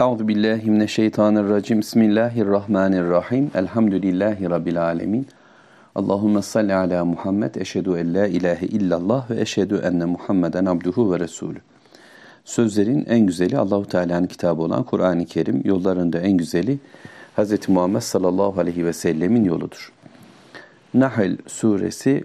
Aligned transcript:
Euzu 0.00 0.28
billahi 0.28 0.70
mineşşeytanirracim. 0.70 1.80
Bismillahirrahmanirrahim. 1.80 3.50
Elhamdülillahi 3.54 4.50
rabbil 4.50 4.82
alamin. 4.82 5.26
Allahumme 5.94 6.42
salli 6.42 6.74
ala 6.74 7.04
Muhammed. 7.04 7.54
Eşhedü 7.54 7.90
en 7.98 8.14
la 8.14 8.26
ilahe 8.26 8.66
illallah 8.66 9.30
ve 9.30 9.40
eşhedü 9.40 9.76
enne 9.84 10.04
Muhammeden 10.04 10.64
abduhu 10.64 11.12
ve 11.12 11.20
resulü. 11.20 11.58
Sözlerin 12.44 13.04
en 13.08 13.26
güzeli 13.26 13.58
Allahu 13.58 13.84
Teala'nın 13.86 14.26
kitabı 14.26 14.62
olan 14.62 14.84
Kur'an-ı 14.84 15.26
Kerim, 15.26 15.62
yollarında 15.64 16.18
en 16.20 16.32
güzeli 16.32 16.78
Hz. 17.36 17.68
Muhammed 17.68 18.00
sallallahu 18.00 18.60
aleyhi 18.60 18.86
ve 18.86 18.92
sellemin 18.92 19.44
yoludur. 19.44 19.92
Nahl 20.94 21.36
suresi 21.46 22.24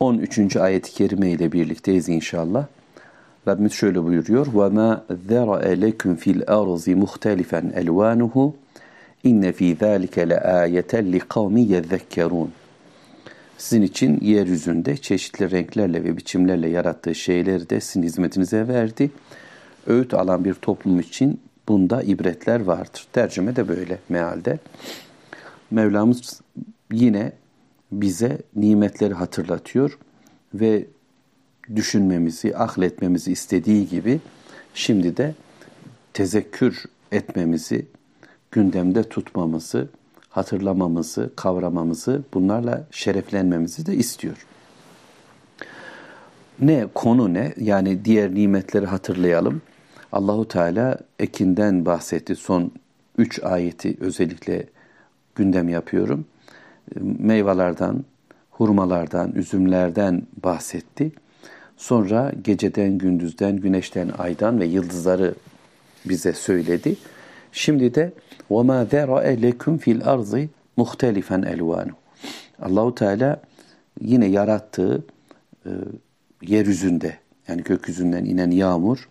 13. 0.00 0.56
ayet-i 0.56 0.92
kerime 0.92 1.30
ile 1.30 1.52
birlikteyiz 1.52 2.08
inşallah. 2.08 2.66
Rabbimiz 3.47 3.73
şöyle 3.73 4.03
buyuruyor. 4.03 4.45
وَمَا 4.45 4.99
ذَرَأَ 5.29 5.63
لَكُمْ 5.85 6.15
فِي 6.15 6.31
الْأَرْضِ 6.37 6.85
مُخْتَلِفًا 7.03 7.61
أَلْوَانُهُ 7.81 8.53
اِنَّ 9.25 9.51
ف۪ي 9.57 9.77
ذَٰلِكَ 9.83 10.15
لَآيَةً 10.31 10.91
لِقَوْمِ 11.13 11.55
يَذَّكَّرُونَ 11.73 12.47
Sizin 13.57 13.81
için 13.81 14.19
yeryüzünde 14.21 14.97
çeşitli 14.97 15.51
renklerle 15.51 16.03
ve 16.03 16.17
biçimlerle 16.17 16.69
yarattığı 16.69 17.15
şeyleri 17.15 17.69
de 17.69 17.81
sizin 17.81 18.03
hizmetinize 18.03 18.67
verdi. 18.67 19.11
Öğüt 19.87 20.13
alan 20.13 20.45
bir 20.45 20.53
toplum 20.53 20.99
için 20.99 21.39
bunda 21.67 22.01
ibretler 22.01 22.59
vardır. 22.59 23.07
Tercüme 23.13 23.55
de 23.55 23.67
böyle 23.67 23.97
mealde. 24.09 24.59
Mevlamız 25.71 26.41
yine 26.91 27.31
bize 27.91 28.37
nimetleri 28.55 29.13
hatırlatıyor 29.13 29.97
ve 30.53 30.85
düşünmemizi, 31.76 32.56
ahletmemizi 32.56 33.32
istediği 33.32 33.88
gibi 33.88 34.20
şimdi 34.74 35.16
de 35.16 35.34
tezekkür 36.12 36.84
etmemizi, 37.12 37.86
gündemde 38.50 39.02
tutmamızı, 39.02 39.88
hatırlamamızı, 40.28 41.30
kavramamızı, 41.36 42.22
bunlarla 42.34 42.86
şereflenmemizi 42.90 43.86
de 43.86 43.94
istiyor. 43.94 44.46
Ne 46.60 46.86
konu 46.94 47.34
ne? 47.34 47.54
Yani 47.56 48.04
diğer 48.04 48.34
nimetleri 48.34 48.86
hatırlayalım. 48.86 49.62
Allahu 50.12 50.48
Teala 50.48 50.98
ekinden 51.18 51.86
bahsetti. 51.86 52.36
Son 52.36 52.72
üç 53.18 53.42
ayeti 53.42 53.96
özellikle 54.00 54.66
gündem 55.34 55.68
yapıyorum. 55.68 56.24
Meyvelerden, 57.00 58.04
hurmalardan, 58.50 59.32
üzümlerden 59.32 60.22
bahsetti. 60.44 61.12
Sonra 61.79 62.31
geceden, 62.43 62.97
gündüzden, 62.97 63.57
güneşten, 63.57 64.09
aydan 64.17 64.59
ve 64.59 64.65
yıldızları 64.65 65.35
bize 66.05 66.33
söyledi. 66.33 66.95
Şimdi 67.51 67.95
de 67.95 68.13
وَمَا 68.49 68.87
ذَرَأَ 68.87 69.23
لَكُمْ 69.45 69.79
فِي 69.79 70.01
الْأَرْضِ 70.01 70.47
مُخْتَلِفًا 70.77 71.55
اَلْوَانُ 71.55 71.89
Allahu 72.61 72.95
Teala 72.95 73.41
yine 74.01 74.25
yarattığı 74.25 75.03
e, 75.65 75.71
yeryüzünde 76.41 77.17
yani 77.47 77.63
gökyüzünden 77.63 78.25
inen 78.25 78.51
yağmur 78.51 79.09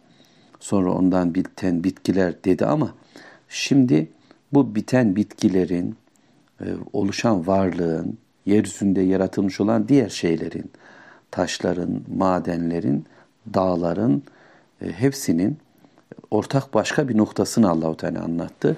sonra 0.61 0.93
ondan 0.93 1.35
biten 1.35 1.85
bitkiler 1.85 2.45
dedi 2.45 2.67
ama 2.67 2.95
şimdi 3.49 4.09
bu 4.53 4.75
biten 4.75 5.17
bitkilerin 5.17 5.97
e, 6.61 6.67
oluşan 6.93 7.47
varlığın 7.47 8.19
yeryüzünde 8.47 9.01
yaratılmış 9.01 9.61
olan 9.61 9.89
diğer 9.89 10.09
şeylerin 10.09 10.71
taşların, 11.32 12.02
madenlerin, 12.18 13.06
dağların 13.54 14.24
e, 14.82 14.92
hepsinin 14.92 15.58
ortak 16.32 16.74
başka 16.74 17.10
bir 17.10 17.18
noktasını 17.18 17.70
Allahu 17.70 17.98
Teala 17.98 18.24
anlattı. 18.24 18.78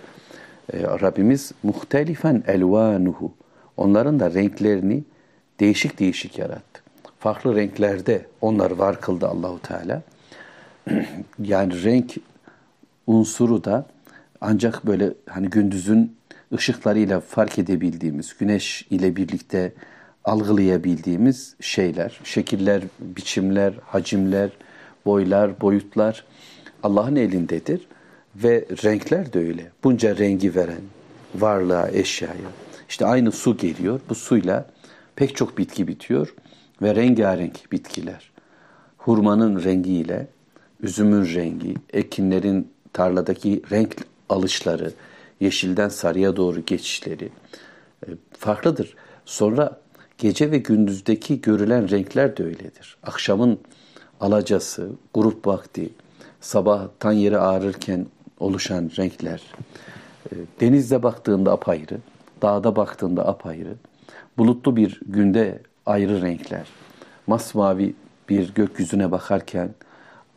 E, 0.73 0.83
Rabbimiz 0.83 1.52
muhtelifen 1.63 2.43
elvanuhu. 2.47 3.33
Onların 3.77 4.19
da 4.19 4.33
renklerini 4.33 5.03
değişik 5.59 5.99
değişik 5.99 6.37
yarattı. 6.37 6.81
Farklı 7.20 7.55
renklerde 7.55 8.26
onlar 8.42 8.71
var 8.71 9.02
kıldı 9.02 9.27
Allahu 9.27 9.59
Teala. 9.61 10.02
yani 11.39 11.83
renk 11.83 12.15
unsuru 13.08 13.64
da 13.64 13.86
ancak 14.42 14.86
böyle 14.87 15.14
hani 15.30 15.49
gündüzün 15.49 16.15
ışıklarıyla 16.53 17.20
fark 17.20 17.59
edebildiğimiz, 17.59 18.37
güneş 18.39 18.87
ile 18.89 19.15
birlikte 19.15 19.73
algılayabildiğimiz 20.26 21.55
şeyler, 21.61 22.20
şekiller, 22.23 22.83
biçimler, 22.99 23.73
hacimler, 23.86 24.49
boylar, 25.05 25.61
boyutlar 25.61 26.26
Allah'ın 26.83 27.15
elindedir 27.15 27.87
ve 28.36 28.65
renkler 28.83 29.33
de 29.33 29.39
öyle. 29.39 29.71
Bunca 29.83 30.17
rengi 30.17 30.55
veren 30.55 30.82
varlığa, 31.36 31.89
eşyaya. 31.89 32.52
İşte 32.89 33.05
aynı 33.05 33.32
su 33.32 33.58
geliyor. 33.58 33.99
Bu 34.09 34.15
suyla 34.15 34.65
pek 35.15 35.36
çok 35.36 35.58
bitki 35.58 35.87
bitiyor 35.87 36.33
ve 36.82 36.95
rengarenk 36.95 37.71
bitkiler. 37.71 38.32
Hurmanın 38.98 39.64
rengiyle, 39.64 40.27
üzümün 40.82 41.33
rengi, 41.33 41.76
ekinlerin 41.93 42.71
tarladaki 42.93 43.61
renk 43.71 43.95
alışları, 44.30 44.92
yeşilden 45.39 45.89
sarıya 45.89 46.36
doğru 46.36 46.65
geçişleri 46.65 47.30
e, 48.08 48.09
farklıdır. 48.38 48.95
Sonra 49.26 49.80
Gece 50.21 50.52
ve 50.52 50.58
gündüzdeki 50.58 51.42
görülen 51.42 51.89
renkler 51.89 52.37
de 52.37 52.43
öyledir. 52.43 52.98
Akşamın 53.04 53.59
alacası, 54.20 54.89
grup 55.14 55.48
vakti, 55.48 55.89
sabah 56.42 56.87
tan 56.99 57.11
yeri 57.11 57.37
ağrırken 57.37 58.05
oluşan 58.39 58.92
renkler, 58.98 59.42
e, 60.32 60.36
denizde 60.59 61.04
baktığında 61.04 61.52
apayrı, 61.52 61.98
dağda 62.42 62.76
baktığında 62.76 63.27
apayrı, 63.27 63.76
bulutlu 64.37 64.76
bir 64.76 65.02
günde 65.05 65.59
ayrı 65.86 66.21
renkler, 66.21 66.67
masmavi 67.27 67.95
bir 68.30 68.53
gökyüzüne 68.53 69.11
bakarken 69.11 69.70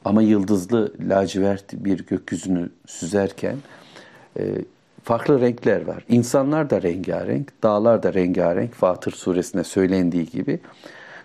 ama 0.05 0.23
yıldızlı 0.23 0.95
lacivert 1.01 1.73
bir 1.73 2.07
gökyüzünü 2.07 2.71
süzerken 2.87 3.57
e, 4.39 4.65
farklı 5.05 5.41
renkler 5.41 5.85
var. 5.87 6.05
İnsanlar 6.09 6.71
da 6.71 6.83
rengarenk, 6.83 7.63
dağlar 7.63 8.03
da 8.03 8.15
rengarenk 8.15 8.75
Fatır 8.75 9.13
suresinde 9.13 9.65
söylendiği 9.65 10.27
gibi. 10.27 10.61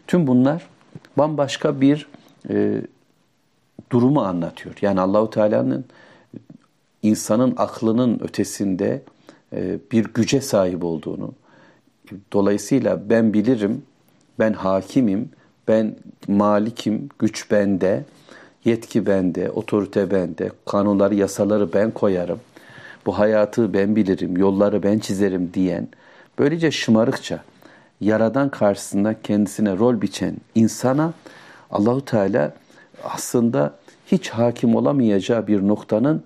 Tüm 0.07 0.27
bunlar 0.27 0.67
bambaşka 1.17 1.81
bir 1.81 2.07
e, 2.49 2.81
durumu 3.91 4.21
anlatıyor. 4.21 4.75
Yani 4.81 5.01
Allahu 5.01 5.29
Teala'nın 5.29 5.85
insanın 7.03 7.53
aklının 7.57 8.19
ötesinde 8.19 9.01
e, 9.53 9.77
bir 9.91 10.05
güce 10.13 10.41
sahip 10.41 10.83
olduğunu, 10.83 11.33
dolayısıyla 12.33 13.09
ben 13.09 13.33
bilirim, 13.33 13.83
ben 14.39 14.53
hakimim, 14.53 15.29
ben 15.67 15.95
malikim, 16.27 17.09
güç 17.19 17.51
bende, 17.51 18.05
yetki 18.65 19.05
bende, 19.05 19.51
otorite 19.51 20.11
bende, 20.11 20.51
kanunları, 20.65 21.15
yasaları 21.15 21.73
ben 21.73 21.91
koyarım 21.91 22.39
bu 23.05 23.19
hayatı 23.19 23.73
ben 23.73 23.95
bilirim, 23.95 24.37
yolları 24.37 24.83
ben 24.83 24.99
çizerim 24.99 25.51
diyen, 25.53 25.87
böylece 26.39 26.71
şımarıkça 26.71 27.43
yaradan 28.01 28.49
karşısında 28.49 29.21
kendisine 29.21 29.77
rol 29.77 30.01
biçen 30.01 30.35
insana 30.55 31.13
Allahu 31.71 32.05
Teala 32.05 32.53
aslında 33.03 33.75
hiç 34.11 34.29
hakim 34.29 34.75
olamayacağı 34.75 35.47
bir 35.47 35.67
noktanın 35.67 36.23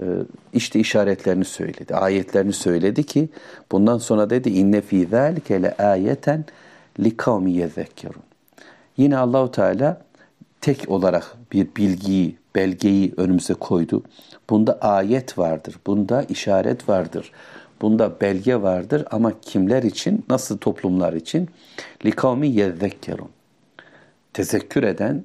e, 0.00 0.04
işte 0.52 0.80
işaretlerini 0.80 1.44
söyledi, 1.44 1.94
ayetlerini 1.94 2.52
söyledi 2.52 3.04
ki 3.04 3.28
bundan 3.72 3.98
sonra 3.98 4.30
dedi 4.30 4.50
inne 4.50 4.80
fi 4.80 5.06
zalike 5.06 5.62
le 5.62 5.74
ayeten 5.74 6.44
li 7.00 7.16
kavmi 7.16 7.52
yezekkerun. 7.52 8.22
Yine 8.96 9.16
Allahu 9.16 9.50
Teala 9.50 10.02
tek 10.60 10.90
olarak 10.90 11.36
bir 11.52 11.66
bilgiyi, 11.76 12.37
belgeyi 12.55 13.13
önümüze 13.17 13.53
koydu. 13.53 14.03
Bunda 14.49 14.79
ayet 14.81 15.37
vardır, 15.37 15.75
bunda 15.87 16.23
işaret 16.23 16.89
vardır, 16.89 17.31
bunda 17.81 18.21
belge 18.21 18.61
vardır 18.61 19.05
ama 19.11 19.41
kimler 19.41 19.83
için, 19.83 20.25
nasıl 20.29 20.57
toplumlar 20.57 21.13
için? 21.13 21.49
لِكَوْمِ 22.03 22.45
يَذَّكَّرُونَ 22.45 23.27
Tezekkür 24.33 24.83
eden 24.83 25.23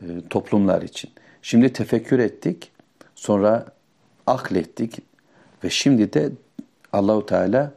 e, 0.00 0.06
toplumlar 0.30 0.82
için. 0.82 1.10
Şimdi 1.42 1.72
tefekkür 1.72 2.18
ettik, 2.18 2.70
sonra 3.14 3.66
aklettik 4.26 4.98
ve 5.64 5.70
şimdi 5.70 6.12
de 6.12 6.30
Allahu 6.92 7.26
Teala 7.26 7.72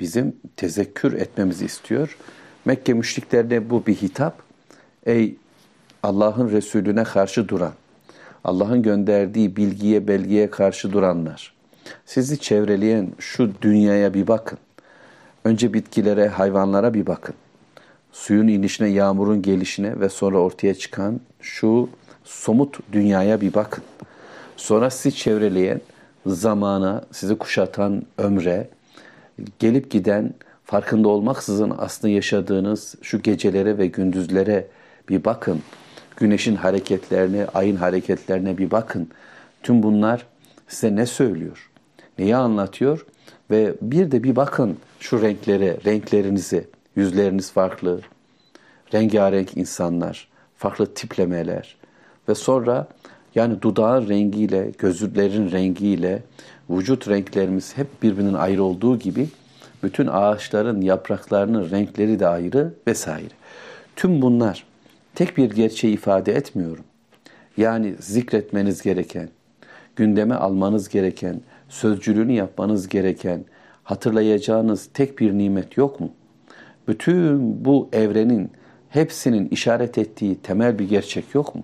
bizim 0.00 0.36
tezekkür 0.56 1.12
etmemizi 1.12 1.64
istiyor. 1.64 2.16
Mekke 2.64 2.94
müşriklerine 2.94 3.70
bu 3.70 3.86
bir 3.86 3.94
hitap. 3.94 4.42
Ey 5.06 5.36
Allah'ın 6.02 6.50
Resulüne 6.50 7.04
karşı 7.04 7.48
duran, 7.48 7.72
Allah'ın 8.43 8.81
gönderdiği 8.81 9.55
bilgiye, 9.55 10.07
belgeye 10.07 10.49
karşı 10.49 10.91
duranlar. 10.91 11.53
Sizi 12.05 12.39
çevreleyen 12.39 13.09
şu 13.19 13.51
dünyaya 13.61 14.13
bir 14.13 14.27
bakın. 14.27 14.59
Önce 15.43 15.73
bitkilere, 15.73 16.27
hayvanlara 16.27 16.93
bir 16.93 17.07
bakın. 17.07 17.35
Suyun 18.11 18.47
inişine, 18.47 18.87
yağmurun 18.87 19.41
gelişine 19.41 19.99
ve 19.99 20.09
sonra 20.09 20.37
ortaya 20.37 20.73
çıkan 20.73 21.19
şu 21.41 21.89
somut 22.23 22.79
dünyaya 22.91 23.41
bir 23.41 23.53
bakın. 23.53 23.83
Sonra 24.57 24.89
sizi 24.89 25.15
çevreleyen 25.15 25.81
zamana, 26.25 27.03
sizi 27.11 27.37
kuşatan 27.37 28.03
ömre, 28.17 28.69
gelip 29.59 29.91
giden 29.91 30.33
farkında 30.65 31.09
olmaksızın 31.09 31.73
aslında 31.77 32.13
yaşadığınız 32.13 32.95
şu 33.01 33.21
gecelere 33.21 33.77
ve 33.77 33.87
gündüzlere 33.87 34.67
bir 35.09 35.25
bakın. 35.25 35.61
Güneşin 36.21 36.55
hareketlerine, 36.55 37.47
ayın 37.53 37.75
hareketlerine 37.75 38.57
bir 38.57 38.71
bakın. 38.71 39.09
Tüm 39.63 39.83
bunlar 39.83 40.25
size 40.67 40.95
ne 40.95 41.05
söylüyor? 41.05 41.69
Neyi 42.19 42.35
anlatıyor? 42.35 43.05
Ve 43.51 43.73
bir 43.81 44.11
de 44.11 44.23
bir 44.23 44.35
bakın 44.35 44.77
şu 44.99 45.21
renklere, 45.21 45.77
renklerinizi, 45.85 46.67
yüzleriniz 46.95 47.51
farklı, 47.51 48.01
rengarenk 48.93 49.57
insanlar, 49.57 50.27
farklı 50.57 50.93
tiplemeler 50.93 51.75
ve 52.29 52.35
sonra 52.35 52.87
yani 53.35 53.61
dudağın 53.61 54.09
rengiyle, 54.09 54.71
gözlerin 54.77 55.51
rengiyle, 55.51 56.23
vücut 56.69 57.07
renklerimiz 57.07 57.77
hep 57.77 58.03
birbirinin 58.03 58.33
ayrı 58.33 58.63
olduğu 58.63 58.99
gibi 58.99 59.29
bütün 59.83 60.07
ağaçların 60.07 60.81
yapraklarının 60.81 61.69
renkleri 61.69 62.19
de 62.19 62.27
ayrı 62.27 62.73
vesaire. 62.87 63.33
Tüm 63.95 64.21
bunlar 64.21 64.70
tek 65.15 65.37
bir 65.37 65.49
gerçeği 65.49 65.93
ifade 65.93 66.33
etmiyorum. 66.33 66.83
Yani 67.57 67.95
zikretmeniz 67.99 68.81
gereken, 68.81 69.29
gündeme 69.95 70.35
almanız 70.35 70.89
gereken, 70.89 71.41
sözcülüğünü 71.69 72.31
yapmanız 72.31 72.87
gereken, 72.87 73.45
hatırlayacağınız 73.83 74.89
tek 74.93 75.19
bir 75.19 75.33
nimet 75.33 75.77
yok 75.77 75.99
mu? 75.99 76.09
Bütün 76.87 77.65
bu 77.65 77.89
evrenin 77.93 78.51
hepsinin 78.89 79.47
işaret 79.47 79.97
ettiği 79.97 80.35
temel 80.35 80.79
bir 80.79 80.89
gerçek 80.89 81.35
yok 81.35 81.55
mu? 81.55 81.63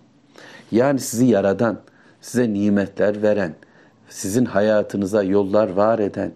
Yani 0.71 0.99
sizi 0.99 1.25
yaradan, 1.25 1.79
size 2.21 2.53
nimetler 2.53 3.21
veren, 3.21 3.55
sizin 4.09 4.45
hayatınıza 4.45 5.23
yollar 5.23 5.69
var 5.69 5.99
eden, 5.99 6.31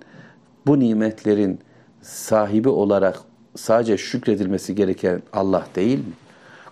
bu 0.67 0.79
nimetlerin 0.79 1.59
sahibi 2.01 2.69
olarak 2.69 3.19
sadece 3.55 3.97
şükredilmesi 3.97 4.75
gereken 4.75 5.21
Allah 5.33 5.67
değil 5.75 5.97
mi? 5.97 6.13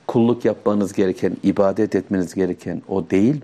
Kulluk 0.09 0.45
yapmanız 0.45 0.93
gereken, 0.93 1.37
ibadet 1.43 1.95
etmeniz 1.95 2.33
gereken 2.33 2.81
o 2.87 3.09
değil 3.09 3.35
mi? 3.35 3.41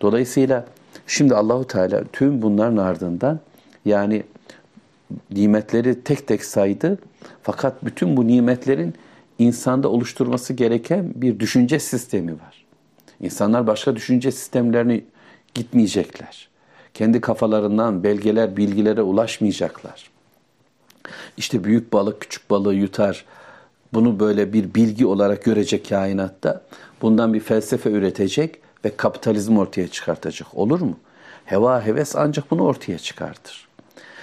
Dolayısıyla 0.00 0.66
şimdi 1.06 1.34
Allahu 1.34 1.66
Teala 1.66 2.04
tüm 2.12 2.42
bunların 2.42 2.76
ardından 2.76 3.40
yani 3.84 4.22
nimetleri 5.30 6.02
tek 6.02 6.26
tek 6.26 6.44
saydı. 6.44 6.98
Fakat 7.42 7.84
bütün 7.84 8.16
bu 8.16 8.26
nimetlerin 8.26 8.94
insanda 9.38 9.88
oluşturması 9.88 10.52
gereken 10.52 11.12
bir 11.14 11.40
düşünce 11.40 11.78
sistemi 11.80 12.32
var. 12.32 12.64
İnsanlar 13.20 13.66
başka 13.66 13.96
düşünce 13.96 14.32
sistemlerini 14.32 15.04
gitmeyecekler. 15.54 16.48
Kendi 16.94 17.20
kafalarından 17.20 18.04
belgeler, 18.04 18.56
bilgilere 18.56 19.02
ulaşmayacaklar. 19.02 20.10
İşte 21.36 21.64
büyük 21.64 21.92
balık 21.92 22.20
küçük 22.20 22.50
balığı 22.50 22.74
yutar. 22.74 23.24
Bunu 23.94 24.20
böyle 24.20 24.52
bir 24.52 24.74
bilgi 24.74 25.06
olarak 25.06 25.44
görecek 25.44 25.88
kainatta. 25.88 26.62
Bundan 27.02 27.34
bir 27.34 27.40
felsefe 27.40 27.90
üretecek 27.90 28.58
ve 28.84 28.96
kapitalizm 28.96 29.58
ortaya 29.58 29.88
çıkartacak. 29.88 30.54
Olur 30.54 30.80
mu? 30.80 30.96
Heva 31.44 31.86
heves 31.86 32.16
ancak 32.16 32.50
bunu 32.50 32.62
ortaya 32.62 32.98
çıkartır. 32.98 33.68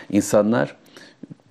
İnsanlar 0.10 0.76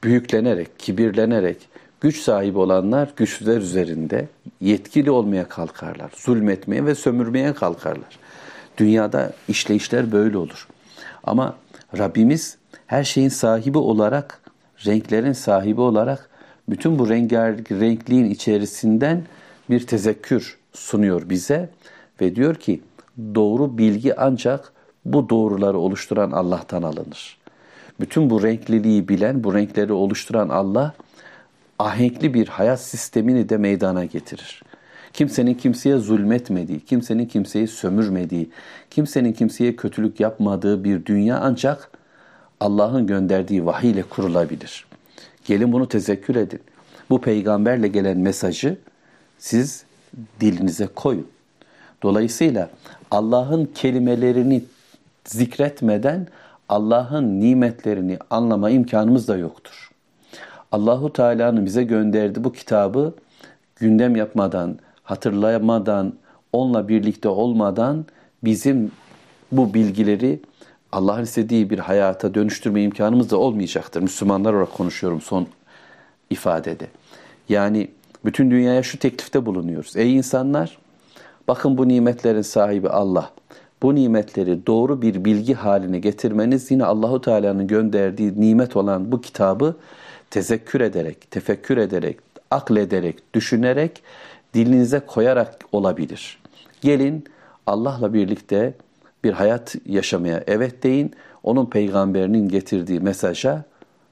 büyüklenerek, 0.05 0.79
kibirlenerek, 0.79 1.69
güç 2.01 2.21
sahibi 2.21 2.59
olanlar 2.59 3.13
güçsüzler 3.17 3.57
üzerinde 3.57 4.29
yetkili 4.61 5.11
olmaya 5.11 5.49
kalkarlar. 5.49 6.11
Zulmetmeye 6.17 6.87
ve 6.87 6.95
sömürmeye 6.95 7.55
kalkarlar. 7.55 8.19
Dünyada 8.79 9.33
işleyişler 9.49 10.13
böyle 10.13 10.39
olur. 10.39 10.69
Ama 11.25 11.57
Rabbimiz 11.99 12.59
her 12.87 13.05
şeyin 13.05 13.29
sahibi 13.29 13.79
olarak, 13.79 14.41
renklerin 14.87 15.33
sahibi 15.33 15.81
olarak 15.81 16.31
bütün 16.69 16.99
bu 16.99 17.09
rengar, 17.09 17.57
renkliğin 17.57 18.31
içerisinden 18.31 19.23
bir 19.71 19.87
tezekkür 19.87 20.59
sunuyor 20.73 21.29
bize 21.31 21.69
ve 22.21 22.37
diyor 22.37 22.55
ki 22.55 22.81
doğru 23.35 23.79
bilgi 23.79 24.21
ancak 24.21 24.73
bu 25.05 25.29
doğruları 25.29 25.79
oluşturan 25.79 26.31
Allah'tan 26.31 26.83
alınır. 26.83 27.39
Bütün 28.01 28.31
bu 28.31 28.43
renkliliği 28.43 29.09
bilen, 29.09 29.45
bu 29.45 29.55
renkleri 29.55 29.93
oluşturan 29.93 30.49
Allah 30.49 30.95
ahenkli 31.79 32.35
bir 32.35 32.49
hayat 32.49 32.81
sistemini 32.81 33.49
de 33.49 33.57
meydana 33.57 34.05
getirir. 34.05 34.63
Kimsenin 35.13 35.55
kimseye 35.55 35.97
zulmetmediği, 35.97 36.81
kimsenin 36.81 37.27
kimseyi 37.27 37.69
sömürmediği, 37.69 38.51
kimsenin 38.91 39.33
kimseye 39.33 39.77
kötülük 39.77 40.21
yapmadığı 40.21 40.85
bir 40.85 41.07
dünya 41.07 41.39
ancak 41.39 41.91
Allah'ın 42.61 43.07
gönderdiği 43.07 43.67
vahiy 43.67 43.91
ile 43.91 44.03
kurulabilir. 44.03 44.87
Gelin 45.45 45.73
bunu 45.73 45.89
tezekkür 45.89 46.37
edin. 46.37 46.61
Bu 47.11 47.21
peygamberle 47.21 47.89
gelen 47.89 48.19
mesajı 48.19 48.79
siz 49.39 49.85
dilinize 50.41 50.87
koyun. 50.87 51.27
Dolayısıyla 52.03 52.71
Allah'ın 53.11 53.65
kelimelerini 53.75 54.65
zikretmeden 55.25 56.27
Allah'ın 56.69 57.41
nimetlerini 57.41 58.19
anlama 58.31 58.71
imkanımız 58.71 59.29
da 59.29 59.37
yoktur. 59.37 59.91
Allahu 60.73 61.13
Teala'nın 61.13 61.67
bize 61.67 61.85
gönderdiği 61.85 62.45
bu 62.45 62.53
kitabı 62.53 63.15
gündem 63.77 64.17
yapmadan, 64.17 64.79
hatırlamadan, 65.03 66.13
onunla 66.53 66.89
birlikte 66.89 67.29
olmadan 67.29 68.05
bizim 68.45 68.93
bu 69.53 69.75
bilgileri 69.75 70.41
Allah'ın 70.95 71.23
istediği 71.23 71.71
bir 71.71 71.79
hayata 71.79 72.35
dönüştürme 72.35 72.83
imkanımız 72.83 73.31
da 73.31 73.37
olmayacaktır. 73.37 74.03
Müslümanlar 74.03 74.53
olarak 74.53 74.73
konuşuyorum 74.73 75.21
son 75.21 75.47
ifadede. 76.31 76.87
Yani 77.49 77.89
bütün 78.25 78.51
dünyaya 78.51 78.83
şu 78.83 78.99
teklifte 78.99 79.47
bulunuyoruz. 79.47 79.97
Ey 79.97 80.17
insanlar, 80.17 80.79
bakın 81.49 81.79
bu 81.79 81.89
nimetlerin 81.89 82.43
sahibi 82.43 82.89
Allah. 82.89 83.31
Bu 83.83 83.95
nimetleri 83.95 84.67
doğru 84.67 85.03
bir 85.03 85.25
bilgi 85.25 85.55
haline 85.55 85.99
getirmeniz 85.99 86.71
yine 86.71 86.85
Allahu 86.85 87.21
Teala'nın 87.21 87.67
gönderdiği 87.67 88.41
nimet 88.41 88.77
olan 88.77 89.13
bu 89.13 89.21
kitabı 89.21 89.77
tezekkür 90.31 90.81
ederek, 90.81 91.31
tefekkür 91.31 91.77
ederek, 91.77 92.19
aklederek, 92.51 93.35
düşünerek, 93.35 94.03
dilinize 94.55 95.01
koyarak 95.01 95.59
olabilir. 95.73 96.39
Gelin 96.81 97.25
Allah'la 97.67 98.15
birlikte 98.15 98.75
bir 99.25 99.33
hayat 99.33 99.77
yaşamaya 99.87 100.45
evet 100.47 100.83
deyin. 100.83 101.13
Onun 101.43 101.67
peygamberinin 101.67 102.49
getirdiği 102.49 103.01
mesaja 103.01 103.65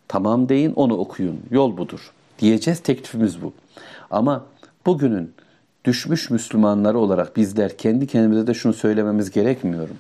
tamam 0.09 0.49
deyin, 0.49 0.73
onu 0.73 0.97
okuyun. 0.97 1.41
Yol 1.51 1.77
budur. 1.77 2.13
Diyeceğiz 2.39 2.81
teklifimiz 2.81 3.43
bu. 3.43 3.53
Ama 4.11 4.45
bugünün 4.87 5.33
düşmüş 5.85 6.31
Müslümanları 6.31 6.99
olarak 6.99 7.37
bizler 7.37 7.77
kendi 7.79 8.07
kendimize 8.07 8.47
de 8.47 8.55
şunu 8.55 8.73
söylememiz 8.73 9.31
gerekmiyor 9.31 9.89
mu? 9.89 9.97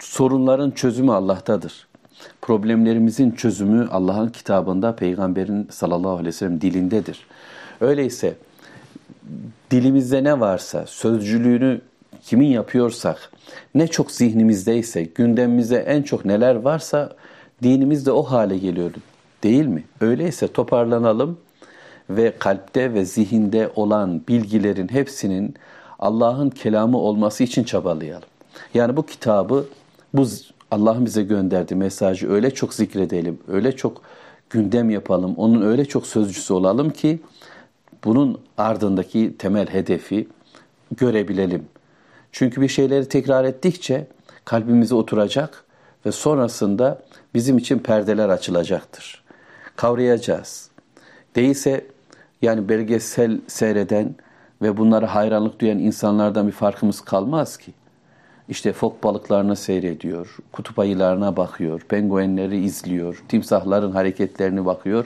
Sorunların 0.00 0.70
çözümü 0.70 1.12
Allah'tadır. 1.12 1.88
Problemlerimizin 2.42 3.30
çözümü 3.30 3.88
Allah'ın 3.90 4.28
kitabında, 4.28 4.96
Peygamberin 4.96 5.68
sallallahu 5.70 6.12
aleyhi 6.12 6.26
ve 6.26 6.32
sellem 6.32 6.60
dilindedir. 6.60 7.26
Öyleyse 7.80 8.34
dilimizde 9.70 10.24
ne 10.24 10.40
varsa, 10.40 10.86
sözcülüğünü 10.86 11.80
kimin 12.28 12.46
yapıyorsak, 12.46 13.32
ne 13.74 13.86
çok 13.86 14.10
zihnimizdeyse, 14.10 15.02
gündemimizde 15.02 15.76
en 15.76 16.02
çok 16.02 16.24
neler 16.24 16.54
varsa 16.54 17.16
dinimiz 17.62 18.06
de 18.06 18.12
o 18.12 18.22
hale 18.22 18.58
geliyor. 18.58 18.90
Değil 19.42 19.66
mi? 19.66 19.84
Öyleyse 20.00 20.48
toparlanalım 20.48 21.38
ve 22.10 22.32
kalpte 22.38 22.94
ve 22.94 23.04
zihinde 23.04 23.70
olan 23.76 24.22
bilgilerin 24.28 24.88
hepsinin 24.88 25.54
Allah'ın 25.98 26.50
kelamı 26.50 26.98
olması 26.98 27.44
için 27.44 27.64
çabalayalım. 27.64 28.28
Yani 28.74 28.96
bu 28.96 29.06
kitabı, 29.06 29.66
bu 30.14 30.26
Allah'ın 30.70 31.04
bize 31.04 31.22
gönderdiği 31.22 31.74
mesajı 31.74 32.30
öyle 32.30 32.50
çok 32.50 32.74
zikredelim, 32.74 33.38
öyle 33.48 33.76
çok 33.76 34.02
gündem 34.50 34.90
yapalım, 34.90 35.34
onun 35.36 35.62
öyle 35.62 35.84
çok 35.84 36.06
sözcüsü 36.06 36.54
olalım 36.54 36.90
ki 36.90 37.20
bunun 38.04 38.38
ardındaki 38.58 39.34
temel 39.38 39.66
hedefi 39.66 40.28
görebilelim. 40.96 41.64
Çünkü 42.32 42.60
bir 42.60 42.68
şeyleri 42.68 43.08
tekrar 43.08 43.44
ettikçe 43.44 44.06
kalbimize 44.44 44.94
oturacak 44.94 45.64
ve 46.06 46.12
sonrasında 46.12 47.02
bizim 47.34 47.58
için 47.58 47.78
perdeler 47.78 48.28
açılacaktır. 48.28 49.24
Kavrayacağız. 49.76 50.70
Değilse 51.36 51.86
yani 52.42 52.68
belgesel 52.68 53.40
seyreden 53.46 54.14
ve 54.62 54.76
bunlara 54.76 55.14
hayranlık 55.14 55.60
duyan 55.60 55.78
insanlardan 55.78 56.46
bir 56.46 56.52
farkımız 56.52 57.00
kalmaz 57.00 57.56
ki. 57.56 57.72
İşte 58.48 58.72
fok 58.72 59.04
balıklarını 59.04 59.56
seyrediyor, 59.56 60.36
kutup 60.52 60.78
ayılarına 60.78 61.36
bakıyor, 61.36 61.80
penguenleri 61.80 62.64
izliyor, 62.64 63.22
timsahların 63.28 63.92
hareketlerini 63.92 64.66
bakıyor, 64.66 65.04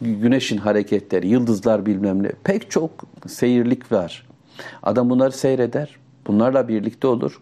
güneşin 0.00 0.56
hareketleri, 0.56 1.28
yıldızlar 1.28 1.86
bilmem 1.86 2.22
ne. 2.22 2.32
Pek 2.44 2.70
çok 2.70 2.90
seyirlik 3.26 3.92
var. 3.92 4.26
Adam 4.82 5.10
bunları 5.10 5.32
seyreder, 5.32 5.96
bunlarla 6.26 6.68
birlikte 6.68 7.06
olur 7.06 7.40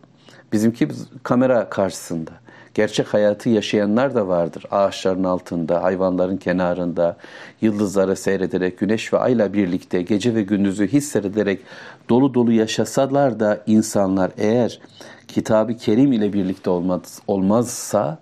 Bizimki 0.53 0.89
kamera 1.23 1.69
karşısında. 1.69 2.31
Gerçek 2.75 3.15
hayatı 3.15 3.49
yaşayanlar 3.49 4.15
da 4.15 4.29
vardır. 4.29 4.65
Ağaçların 4.71 5.25
altında, 5.25 5.83
hayvanların 5.83 6.37
kenarında, 6.37 7.17
yıldızları 7.61 8.17
seyrederek, 8.17 8.79
güneş 8.79 9.13
ve 9.13 9.19
ayla 9.19 9.53
birlikte 9.53 10.03
gece 10.03 10.35
ve 10.35 10.43
gündüzü 10.43 10.89
hissederek 10.89 11.61
dolu 12.09 12.35
dolu 12.35 12.53
yaşasalar 12.53 13.41
da 13.41 13.63
insanlar 13.67 14.31
eğer 14.37 14.81
kitabı 15.29 15.77
kerim 15.77 16.13
ile 16.13 16.33
birlikte 16.33 16.71
olmaz, 16.71 17.23
olmazsa 17.27 18.19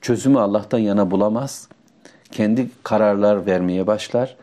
çözümü 0.00 0.38
Allah'tan 0.38 0.78
yana 0.78 1.10
bulamaz. 1.10 1.68
Kendi 2.32 2.70
kararlar 2.82 3.46
vermeye 3.46 3.86
başlar. 3.86 4.36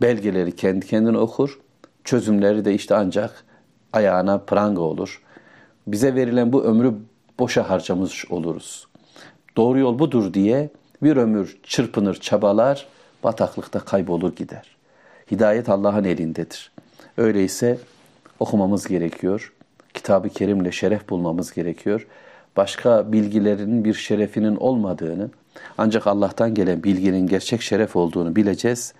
Belgeleri 0.00 0.56
kendi 0.56 0.86
kendine 0.86 1.18
okur. 1.18 1.58
Çözümleri 2.04 2.64
de 2.64 2.74
işte 2.74 2.94
ancak 2.94 3.44
ayağına 3.92 4.38
pranga 4.38 4.80
olur. 4.80 5.22
Bize 5.86 6.14
verilen 6.14 6.52
bu 6.52 6.64
ömrü 6.64 6.94
boşa 7.38 7.70
harcamış 7.70 8.30
oluruz. 8.30 8.86
Doğru 9.56 9.78
yol 9.78 9.98
budur 9.98 10.34
diye 10.34 10.70
bir 11.02 11.16
ömür 11.16 11.58
çırpınır, 11.62 12.14
çabalar, 12.14 12.86
bataklıkta 13.24 13.80
kaybolur 13.80 14.36
gider. 14.36 14.76
Hidayet 15.30 15.68
Allah'ın 15.68 16.04
elindedir. 16.04 16.72
Öyleyse 17.16 17.78
okumamız 18.40 18.88
gerekiyor. 18.88 19.52
Kitabı 19.94 20.28
Kerim'le 20.28 20.70
şeref 20.70 21.08
bulmamız 21.08 21.52
gerekiyor. 21.52 22.06
Başka 22.56 23.12
bilgilerinin 23.12 23.84
bir 23.84 23.94
şerefinin 23.94 24.56
olmadığını, 24.56 25.30
ancak 25.78 26.06
Allah'tan 26.06 26.54
gelen 26.54 26.82
bilginin 26.82 27.26
gerçek 27.26 27.62
şeref 27.62 27.96
olduğunu 27.96 28.36
bileceğiz 28.36 28.94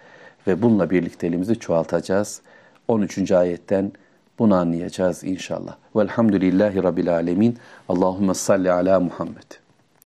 ve 0.47 0.63
bununla 0.63 0.91
birlikte 0.91 1.27
elimizi 1.27 1.59
çoğaltacağız. 1.59 2.43
13. 2.89 3.33
ayetten 3.33 3.93
bunu 4.39 4.55
anlayacağız 4.55 5.25
inşallah. 5.25 5.77
Velhamdülillahi 5.97 6.83
Rabbil 6.83 7.15
Alemin. 7.15 7.59
Allahümme 7.89 8.35
salli 8.35 8.73
ala 8.73 9.01
Muhammed. 9.01 9.62